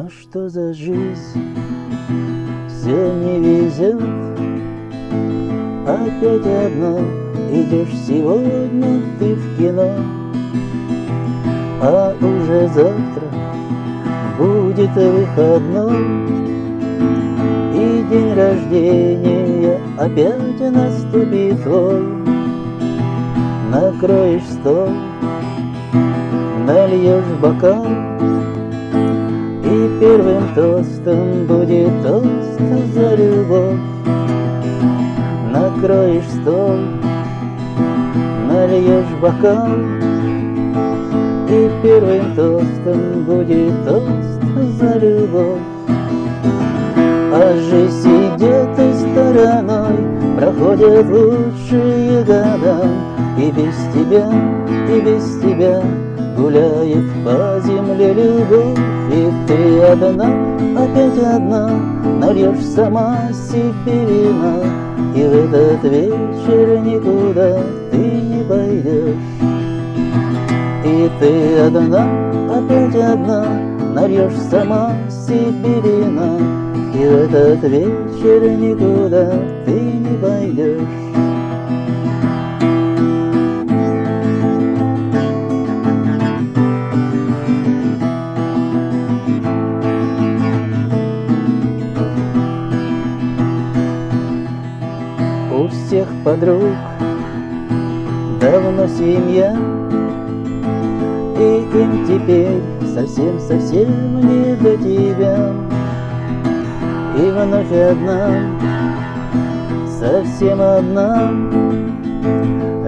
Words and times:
Но 0.00 0.08
что 0.10 0.48
за 0.48 0.72
жизнь? 0.74 1.56
Все 2.68 3.12
не 3.14 3.40
везет. 3.40 4.00
Опять 5.88 6.46
одна 6.46 7.00
Идешь 7.50 7.98
сегодня 8.06 9.00
ты 9.18 9.34
в 9.34 9.58
кино 9.58 9.90
А 11.82 12.14
уже 12.20 12.68
завтра 12.68 13.26
будет 14.38 14.94
выходной. 14.94 15.98
И 17.74 18.04
день 18.08 18.34
рождения 18.34 19.80
опять 19.98 20.60
наступит 20.60 21.60
твой 21.64 22.04
Накроешь 23.72 24.44
стол, 24.44 24.90
нальешь 26.66 27.24
бокал 27.42 27.84
первым 30.00 30.54
тостом 30.54 31.46
будет 31.46 32.02
тост 32.02 32.60
за 32.94 33.14
любовь. 33.16 33.78
Накроешь 35.50 36.28
стол, 36.40 36.78
нальешь 38.46 39.20
бокал 39.20 39.68
И 41.48 41.70
первым 41.82 42.34
тостом 42.36 43.24
будет 43.24 43.72
тост 43.84 44.78
за 44.78 44.98
любовь. 44.98 45.60
А 47.30 47.54
жизнь 47.56 48.08
идет 48.08 48.78
и 48.78 48.92
стороной 48.94 49.98
Проходят 50.38 51.06
лучшие 51.06 52.24
года 52.24 52.88
И 53.36 53.50
без 53.50 53.76
тебя, 53.92 54.32
и 54.88 55.00
без 55.00 55.40
тебя 55.42 55.82
Гуляет 56.38 57.04
по 57.24 57.60
земле 57.66 58.12
любовь 58.12 58.78
И 59.12 59.28
ты 59.48 59.80
одна, 59.82 60.30
опять 60.76 61.18
одна 61.18 61.68
Нальешь 62.20 62.64
сама 62.76 63.18
себе 63.32 64.04
вина. 64.04 64.62
И 65.16 65.22
в 65.26 65.34
этот 65.34 65.82
вечер 65.82 66.78
никуда 66.78 67.58
ты 67.90 67.96
не 67.96 68.44
пойдешь. 68.44 69.16
И 70.84 71.10
ты 71.18 71.58
одна, 71.58 72.06
опять 72.56 72.94
одна 72.94 73.44
Нальешь 73.94 74.38
сама 74.48 74.92
себе 75.10 75.80
вина. 75.80 76.38
И 76.94 77.04
в 77.04 77.34
этот 77.34 77.64
вечер 77.64 78.48
никуда 78.50 79.32
ты 79.64 79.72
не 79.72 80.16
пойдешь 80.18 81.27
всех 95.88 96.06
подруг. 96.22 96.74
Давно 98.42 98.86
семья. 98.88 99.56
И 101.40 101.66
им 101.72 102.04
теперь 102.06 102.60
совсем-совсем 102.94 104.20
не 104.20 104.54
до 104.56 104.76
тебя. 104.76 105.50
И 107.16 107.30
вновь 107.30 107.72
одна, 107.72 108.28
совсем 109.98 110.60
одна. 110.60 111.32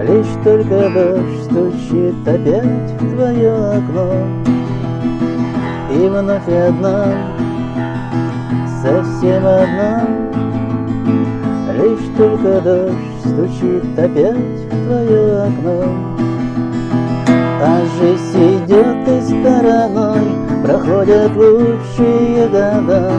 Лишь 0.03 0.43
только 0.43 0.89
дождь 0.91 1.43
стучит 1.45 2.27
опять 2.27 2.91
в 2.99 3.15
твое 3.15 3.51
окно. 3.77 4.13
И 5.91 6.07
вновь 6.07 6.47
одна, 6.47 7.07
совсем 8.83 9.43
одна 9.43 10.20
только 12.17 12.61
дождь 12.61 12.95
стучит 13.25 13.99
опять 13.99 14.37
в 14.37 14.85
твое 14.85 15.43
окно. 15.43 16.21
А 17.63 17.85
жизнь 17.99 18.65
идет 18.65 19.07
и 19.07 19.21
стороной 19.21 20.19
Проходят 20.63 21.35
лучшие 21.35 22.47
года 22.47 23.11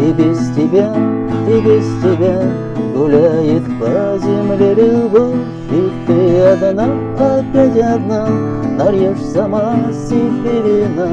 И 0.00 0.12
без 0.12 0.38
тебя, 0.54 0.94
и 1.48 1.60
без 1.60 1.84
тебя 2.00 2.42
Гуляет 2.94 3.64
по 3.80 4.16
земле 4.18 4.74
любовь 4.74 5.34
И 5.72 5.92
ты 6.06 6.40
одна, 6.42 6.86
опять 7.18 7.76
одна 7.76 8.28
Нальешь 8.78 9.20
сама 9.32 9.74
себе 9.92 10.62
вина 10.62 11.08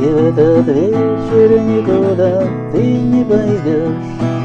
И 0.00 0.08
в 0.08 0.16
этот 0.26 0.66
вечер 0.66 1.60
никуда 1.60 2.42
ты 2.72 2.82
не 2.82 3.24
пойдешь 3.24 4.35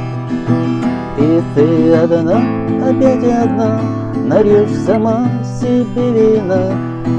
ты 1.55 1.93
одна, 1.93 2.41
опять 2.89 3.23
одна, 3.23 3.81
Нальешь 4.27 4.71
сама 4.85 5.29
себе 5.59 6.11
вина, 6.11 6.71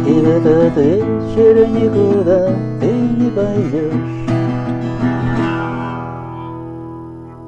И 0.07 0.13
в 0.13 0.29
этот 0.29 0.77
вечер 0.77 1.69
никуда. 1.69 2.72